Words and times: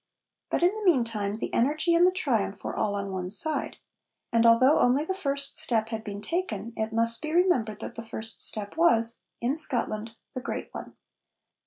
But, 0.49 0.63
in 0.63 0.73
the 0.73 0.83
meantime, 0.83 1.37
the 1.37 1.53
energy 1.53 1.93
and 1.93 2.07
the 2.07 2.11
triumph 2.11 2.63
were 2.63 2.75
all 2.75 2.95
on 2.95 3.11
one 3.11 3.29
side. 3.29 3.77
And 4.33 4.47
although 4.47 4.79
only 4.79 5.05
the 5.05 5.13
first 5.13 5.57
step 5.57 5.89
had 5.89 6.03
been 6.03 6.23
taken, 6.23 6.73
it 6.75 6.91
must 6.91 7.21
be 7.21 7.31
remembered 7.31 7.81
that 7.81 7.93
the 7.93 8.01
first 8.01 8.41
step 8.41 8.77
was, 8.77 9.25
in 9.41 9.55
Scotland, 9.55 10.15
the 10.33 10.41
great 10.41 10.69
one. 10.73 10.95